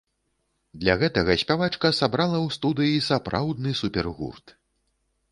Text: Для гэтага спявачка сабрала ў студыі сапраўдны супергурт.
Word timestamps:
Для 0.83 0.93
гэтага 1.01 1.35
спявачка 1.41 1.91
сабрала 1.97 2.35
ў 2.37 2.47
студыі 2.55 3.03
сапраўдны 3.09 3.75
супергурт. 3.81 4.45